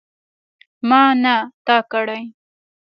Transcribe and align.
ما 0.89 1.03
نه 1.23 1.35
تا 1.65 1.77
کړی. 1.91 2.23